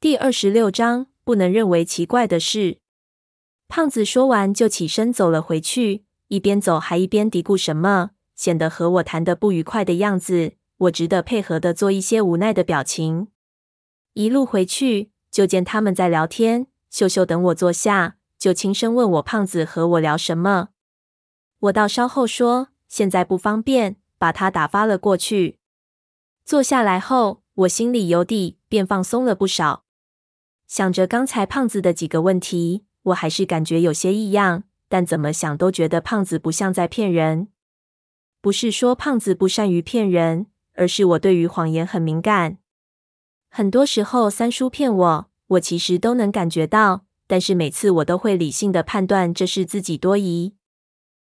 [0.00, 2.78] 第二十六章，不能认为奇怪的事。
[3.68, 10.54] 胖子说完就起身走了回去，一边走还一边嘀咕什么，显得和我谈得不愉快的样子。
[10.78, 13.28] 我只得配合的做一些无奈的表情。
[14.14, 16.68] 一路回去，就见他们在聊天。
[16.88, 20.70] 秀秀等我坐下，就轻声问我胖子和我聊什么。
[21.58, 25.58] 我到稍后说，现在不方便，把他打发了过去。
[26.46, 29.84] 坐下来后，我心里有底，便放松了不少。
[30.70, 37.48] 想着刚才胖子的几个问题，我还是感觉有些异样，但怎么想都觉得胖子不像在骗人。
[38.40, 42.58] 不是说胖子不善于骗人，而是我对于谎言很敏感。
[43.48, 50.54] 很多时候三叔骗我，我其实都能感觉到，但是每次我都会理性的判断这是自己多疑。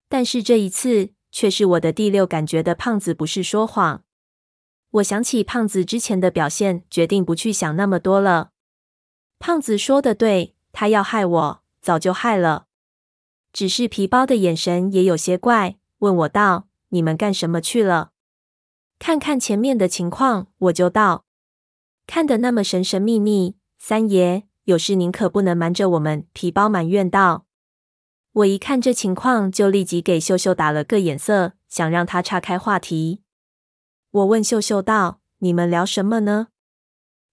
[0.09, 4.05] 但是这一次，却是我的第六感觉的胖子不是说谎。
[4.93, 8.53] 我想起胖子之前的表现，决定不去想那么多了。
[9.47, 12.65] 胖子说的对，他要害我，早就害了。
[13.53, 18.13] 只是皮包的眼神也有些怪，问我道：“你们干什么去了？”
[18.99, 21.27] 看看前面的情况，我就道
[22.09, 27.45] ：“看得那么神神秘秘，三爷有事您可不能瞒着我们。”皮包埋怨道。
[28.33, 33.21] 我一看这情况，就立即给秀秀打了个眼色，想让她岔开话题。
[34.11, 36.47] 我问秀秀道：“你们聊什么呢？”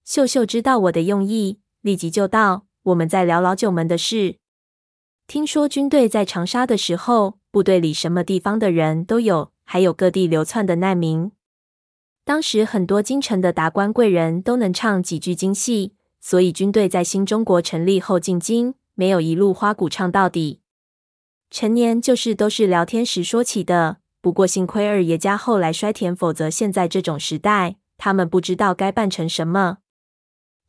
[0.04, 4.38] 秀秀知道我的用意，立即就道：“我们在聊老九门的事。
[5.26, 11.32] 听说军队在长沙的时候，部队里什么地方的人都有，还有各地流窜的难民。
[12.24, 20.62] 当时很多京城的达官贵人都能唱几句京戏，所以军队在新中国成立后进京，没有一路花鼓唱到底。”
[21.50, 29.80] 陈年旧事都是聊天时说起的，不过幸亏二爷家后来衰田，否则现在这种时代，他们不知道该办成什么。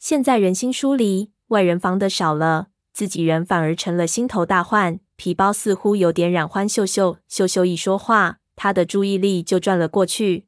[0.03, 4.98] 现在人心疏离，外人防的少了，自己人反而成了心头大患。
[5.14, 10.46] 皮包似乎有点染欢秀秀，秀秀一说话，他的注意力就转了过去。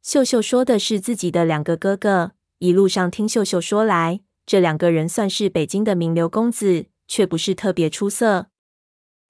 [0.00, 8.46] 秀秀说的是自己的两个哥哥，一路上听秀秀说来，这两个人算是北京的名流公子，却不是特别出色。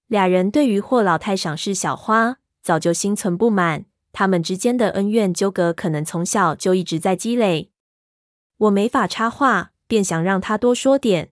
[0.07, 3.87] 俩人对于霍老太赏识小花，早就心存不满。
[4.13, 7.70] 他们之间的恩怨纠葛，可能从小就一直在积累。
[8.61, 11.31] 我没法插话，便想让他多说点。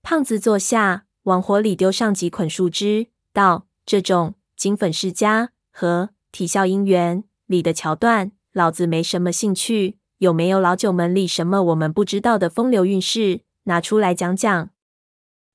[0.00, 9.98] 胖子坐下，往火里丢上几捆树枝，道：“这种金粉世家和体校姻缘里的桥段，老子没什么兴趣。
[10.18, 14.70] 有没有老九门里什么我们不知道的风流韵事，拿出来讲讲？”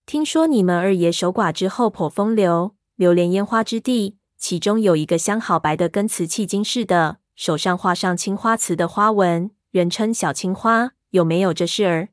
[0.05, 12.09] 听说你们二爷守寡之后颇风流，流连烟花之地，其中有一个相好白的，跟瓷器金似的，手上画上青花瓷的花纹，人称小青花，有没有这事儿？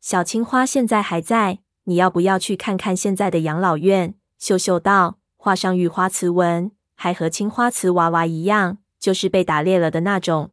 [0.00, 4.14] 小青花现在还在，你要不要去看看现在的养老院？
[4.38, 10.52] 秀秀道，画上玉花瓷纹，还和青花瓷娃娃一样，就是被打裂了的那种。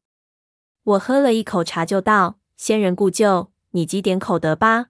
[0.83, 4.87] 我喝了一口茶就道，先人故旧，你积点口德吧。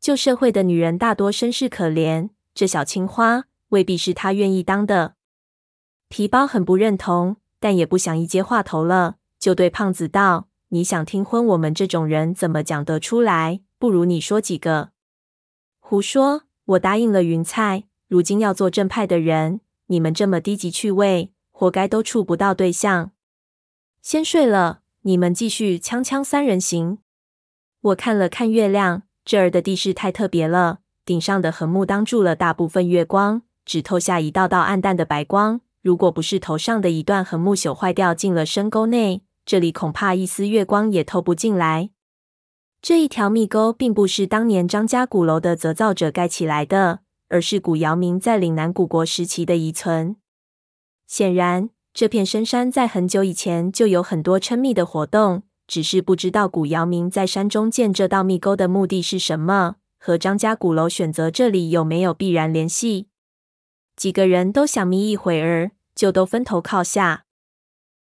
[0.00, 5.14] 旧社会的女人大多身世可怜，这小青花未必是她愿意当的。
[6.08, 13.60] 皮包很不认同，但也不想一接话头了，就对胖子道：“你想听婚，我们这种人怎么讲得出来？
[13.76, 14.90] 不如你说几个。”
[15.82, 16.42] 胡说！
[16.64, 19.58] 我答应了云菜，如今要做正派的人，
[19.88, 23.10] 你们这么低级趣味，活该都处不到对象。
[24.00, 26.98] 先睡了，你们继续锵锵三人行。
[27.80, 29.02] 我看了看月亮。
[29.24, 35.62] 这儿的地势太特别了，顶上的横木挡住了大部分月光，只透下一道道暗淡的白光。
[35.80, 41.90] 如果不是头上的一段横木朽坏掉进了深沟内，这里恐怕一丝月光也透不进来。
[42.80, 50.16] 这一条密沟并不是当年张家鼓楼的择造者盖起来的，而是古姚明在岭南古国时期的遗存。
[51.06, 55.42] 显然，这片深山在很久以前就有很多稠密的活动。
[55.68, 63.06] 只是不知道古姚明在山中建这道密沟的目的是什么，和张家鼓楼选择这里有没有必然联系？
[63.96, 67.24] 几个人都想眯一会儿，就都分头靠下。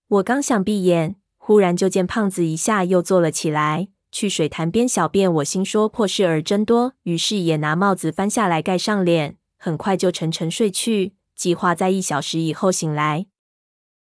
[0.08, 1.16] 我刚想闭眼，
[1.50, 5.34] 忽然就见胖子一下又坐了起来，去水潭边小便。
[5.34, 13.26] 我心说破事儿真多，于是也拿帽子翻下来盖上脸，很快就沉沉睡去，计划在一小时以后醒来。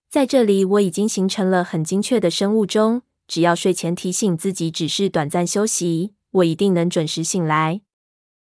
[0.07, 3.01] 在这里，我已经形成了很精确的生物钟。
[3.27, 7.81] 只要睡前提醒自己只是短暂休息，我一定能准时醒来。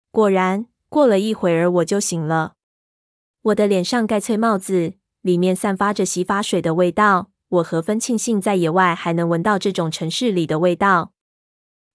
[0.10, 2.54] 果然，过了一会儿我就醒了。
[3.44, 7.31] 我的脸上盖翠帽子，里面散发着洗发水的味道。
[7.51, 11.12] 我何分庆幸在野外还能闻到这种城市里的味道。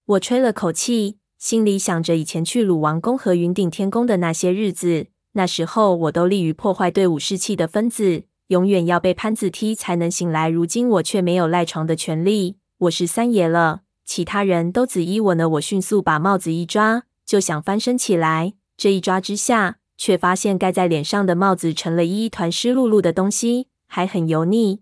[0.05, 5.07] 我吹了口气，心里想着以前去鲁王宫和云顶天宫的那些日子。
[5.31, 10.47] 那时候我都利于破坏队伍士气的分子，永远要被潘子踢才能醒来。
[10.47, 15.49] 如今我却没有赖床的权利，我是三爷了，其他人都只依我呢。
[15.49, 18.53] 我迅速把帽子一抓，就想翻身起来。
[18.77, 24.81] 这一抓之下，却发现盖在脸上的帽子成了一团湿漉漉的东西，还很油腻。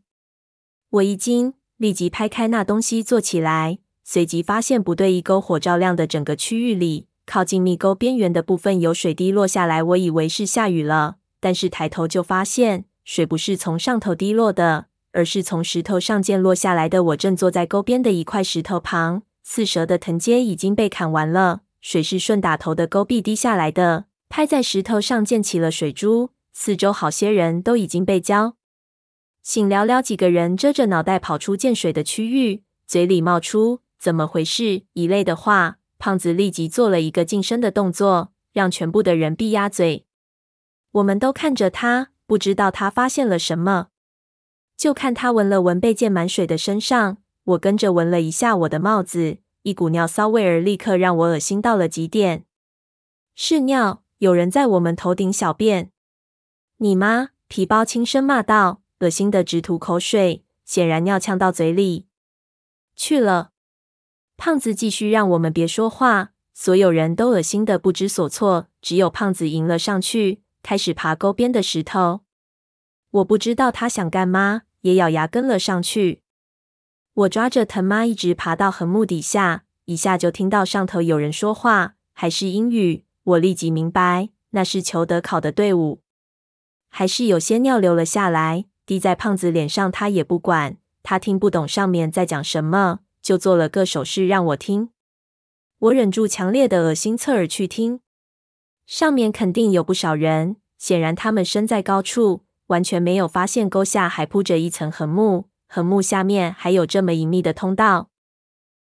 [0.95, 7.07] 我一惊，立即拍开那东西坐起来，随即发现不对，一篝火照亮的整个区域里。
[7.25, 17.03] 靠近密沟边缘的部分有水滴落下来，我以为是下雨了，但是抬头就发现水不是从上头滴落的，而是从石头上溅落下来的。
[17.05, 26.29] 我正坐在沟边的一块石头旁，刺蛇的藤阶已经被砍完了，水是顺打头的沟壁滴下来的，拍在石头上溅起了水珠。
[26.53, 28.53] 四周好些人都已经被浇
[29.45, 35.77] 醒，寥寥几个人遮着脑袋跑出溅水的区域，嘴里冒出“怎么回事”一类的话。
[35.99, 40.07] 胖子立即做了一个近身的动作，让全部的人闭鸭嘴。
[40.93, 43.89] 我们都看着他，不知道他发现了什么。
[44.75, 52.45] 就看他闻了闻被溅满水的身上，我跟着闻了一下我的帽子，一股尿骚味儿立刻让我恶心到了极点。
[53.35, 55.91] 是尿，有人在我们头顶小便。
[56.77, 57.29] 你妈！
[57.47, 62.07] 皮包轻声骂道，恶心的直吐口水，显然尿呛到嘴里
[62.95, 63.51] 去了。
[64.35, 72.21] 胖子继续让我们别说话，所有人都恶心的不知所措，只有胖子迎了上去，开始爬沟边的石头。
[73.11, 76.23] 我不知道他想干嘛，也咬牙跟了上去。
[77.13, 83.05] 我抓着藤蔓一直爬到横木底下，一下就听到上头有人说话，还是英语。
[83.23, 86.01] 我立即明白，那是裘德考的队伍。
[86.89, 92.99] 还是有些尿流了下来，滴在胖子脸上，他也不管，他听不懂上面在讲什么。
[93.21, 94.91] 就做了个手势让我听，
[95.79, 98.01] 我忍住强烈的恶心，侧耳去听。
[98.85, 108.11] 上面肯定有不少人，显然他们身在高处，完全没有发现沟下还铺着一层横木，横木下面还有这么隐秘的通道。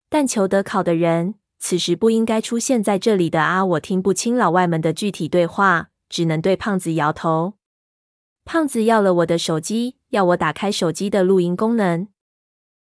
[0.09, 3.65] 但求德考的人此时不应该出现在这里的啊！
[3.65, 7.55] 我听不清老外们的具体对话，只能对胖子摇头。
[8.51, 12.09] 胖子要了我的手机，要我打开手机的录音功能。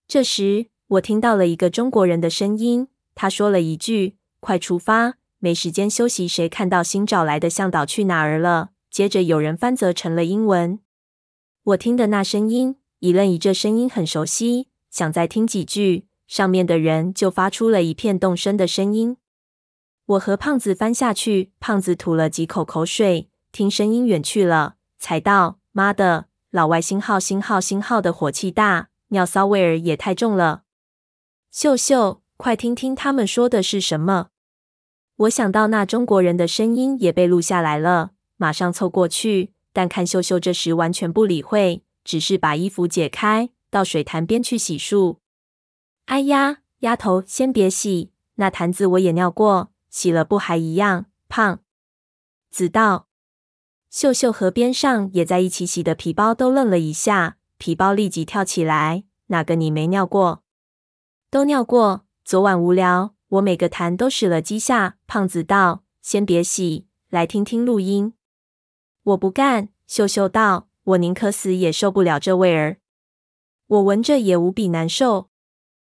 [0.06, 8.72] 这时，我听到了一个中国人的声音，他说了一句：“快出发，没时间休息。”谁看到新找来的向导去哪儿了？
[8.90, 10.78] 接着有人翻则成了英文。
[11.62, 19.16] 我听的那声音一愣一，这声音很熟悉，想再听几句，上面的人就发出了一片动声的声音。
[20.04, 30.62] 我和胖子翻下去，胖子吐了几口口水，听声音远去了，才道：“妈的，老外星号星号星号的火气大，尿骚味儿也太重了。”
[31.50, 34.28] 秀秀，快听听他们说的是什么！
[35.16, 39.52] 我想到那中国人的声音也被录下来了，马上凑过去。
[39.72, 45.18] 但看秀秀这时完全不理会，只是把衣服解开，到水潭边去洗漱。
[46.06, 51.60] 哎呀，丫头，先别洗，那坛子我也尿过，洗了不还一样胖？
[52.50, 53.08] 子道，
[53.96, 60.42] 秀秀和边上也在一起洗的皮包都愣了一下，皮包立即跳起来：哪个你没尿过？
[61.30, 64.98] 都尿过，昨晚无聊，我每个潭都使了几下。
[65.06, 68.12] 胖子道：“先别洗，来听听录音。”
[69.02, 69.70] 我不干。
[69.86, 72.76] 秀秀道：“我宁可死也受不了这味儿，
[73.66, 75.30] 我闻着也无比难受。”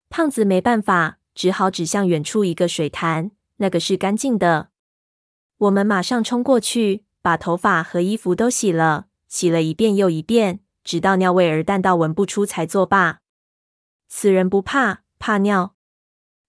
[0.07, 4.69] 胖子没办法，只好指向远处一个水潭，那个是干净的。
[5.57, 13.19] 我们马上冲过去，把头发和衣服都洗了，洗了一遍又一遍，直到尿味儿淡到闻不出才作罢。
[14.07, 15.03] 死人不怕。
[15.19, 15.75] 怕尿？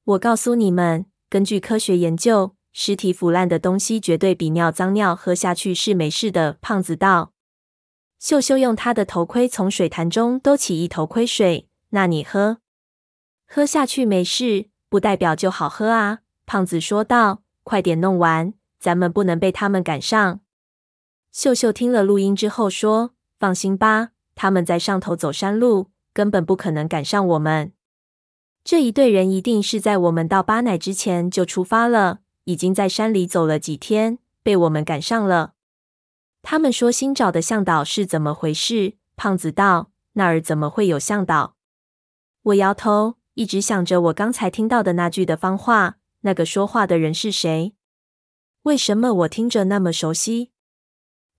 [0.04, 6.56] 我告诉你们，根据科学研究，尸体腐烂的东西绝对比尿脏，尿喝下去是没事的。
[6.60, 7.32] 胖子道。
[8.20, 12.58] 秀秀用他的头盔从水潭中兜起一头盔水，那你喝，
[13.44, 16.20] 喝下去没事，不代表就好喝啊。
[16.46, 17.42] 胖子说道。
[17.62, 20.40] 快点弄完，咱们不能被他们赶上。
[21.32, 27.72] 秀秀听了录音之后说：“放心吧，他们在上头走山路，根本不可能赶上我们。”
[28.64, 35.54] 这一队人一定是在我们到巴乃之前就出发了，已经在山里走了几天，被我们赶上了。
[36.42, 38.94] 他们说新找的向导是怎么回事？
[39.16, 41.54] 胖子道：“那儿怎么会有向导？”
[42.42, 47.74] 我摇头，一直想着我刚才听到的那句的方话，那个说话的人是谁？
[48.62, 50.50] 为什么我听着那么熟悉？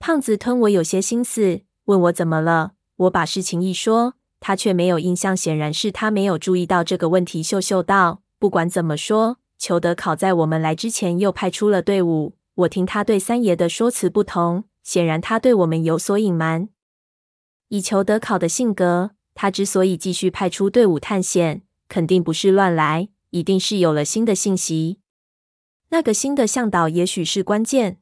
[0.02, 2.72] 胖子吞我有些心思，问我怎么了。
[2.96, 4.16] 我把事情一说。
[4.40, 7.44] 他却没有印象，显然是他没有注意到这个问题。
[7.44, 12.36] 秀秀道：“不管怎么说，裘德考在我们来之前又派出了队伍。
[12.56, 16.70] 我听他对三爷的说辞不同，显然他对我们有所隐瞒。
[17.68, 24.98] 以裘德考的性格，他之所以继续派出队伍探险，肯定不是乱来，一定是有了新的信息。
[25.90, 28.00] 那个新的向导也许是关键。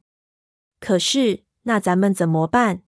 [0.80, 2.82] 可是，那咱们怎么办？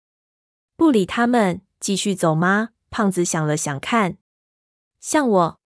[0.76, 2.70] 不理他们，继续走吗？
[2.90, 4.18] 胖子想了想看，
[5.00, 5.60] 像我。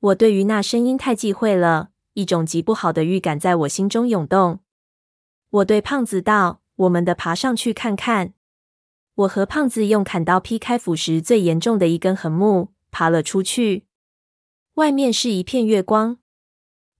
[0.00, 4.60] 我对于那声音太忌讳了，一种极不好的预感在我心中涌动。
[5.50, 8.34] 我对胖子道：“我们得爬上去看看。”
[9.16, 13.86] 我和胖子用砍刀劈开腐蚀最严重的一根横木，爬了出去。
[14.74, 16.18] 外面是一片月光，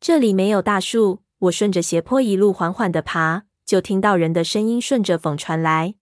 [0.00, 1.22] 这里没有大树。
[1.38, 5.94] 我顺着斜坡一路缓缓地爬，就听到人的声音顺着风传来。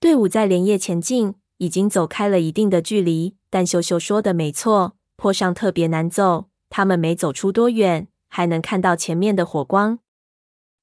[0.00, 3.36] 队伍在连夜前进，已经走开了一定的距离。
[3.48, 6.46] 但秀秀说的没错，坡上特别难走。
[6.68, 10.00] 他们没走出多远，还能看到前面的火光。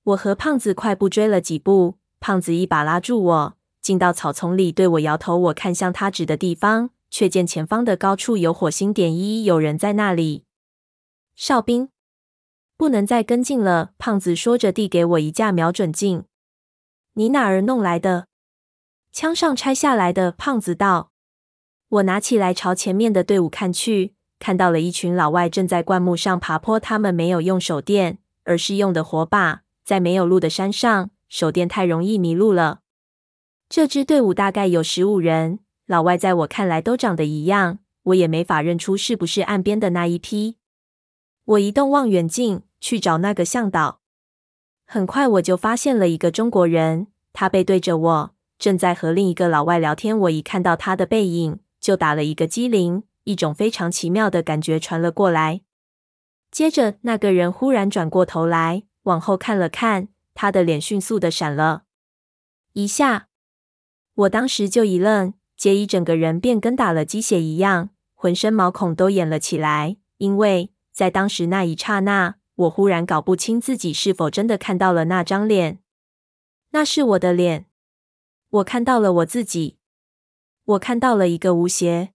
[0.04, 3.58] 我和胖子快步追了几步，胖子一把拉住我。
[3.82, 5.36] 进到草丛里，对我摇头。
[5.36, 10.46] 我看向他指的地方，却见前方的高处有火星点，一一有人在那里。
[11.36, 11.90] 哨兵，
[12.80, 13.92] 不能再跟进了。
[13.98, 16.24] 胖子说着，递给我一架瞄准镜。
[17.16, 18.28] 你哪儿弄来的？
[19.12, 20.32] 枪上拆下来的。
[20.32, 21.12] 胖子道。
[21.90, 26.80] 我拿起来，朝前面的队伍看去，看到了一群老外正在灌木上爬坡。
[26.80, 29.64] 他们没有用手电，而是用的火把。
[29.84, 32.80] 在没有路的山上，手电太容易迷路了。
[33.68, 40.56] 这支队伍大概有十五人，老外在我看来都长得一样，我也没法认出是不是岸边的那一批。
[41.44, 44.02] 我移动望远镜去找那个向导，
[44.86, 50.18] 很快我就发现了一个中国人，他背对着我，正在和另一个老外聊天。
[50.18, 55.62] 我一看到他的背影，就打了一个激灵，一种非常奇妙的感觉传了过来。
[56.52, 61.84] 接着，那个人忽然转过头来，往后看了看，他的脸迅速的闪了
[62.74, 63.28] 一下。
[64.16, 69.98] 我当时就一愣，接一整个人便跟打了鸡血一样，浑身毛孔都演了起来。
[70.18, 75.80] 因为在当时那一刹那，我忽然搞不清自己是否真的看到了那张脸。
[76.72, 77.68] 那是我的脸，
[78.50, 79.78] 我看到了我自己，
[80.66, 82.12] 我看到了一个吴邪。